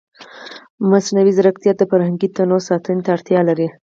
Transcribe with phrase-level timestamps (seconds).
[0.91, 3.67] مصنوعي ځیرکتیا د فرهنګي تنوع ساتنې ته اړتیا لري.